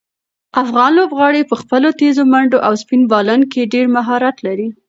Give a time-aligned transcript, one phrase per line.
[0.63, 4.67] افغان لوبغاړي په خپلو تېزو منډو او سپین بالنګ کې ډېر مهارت لري.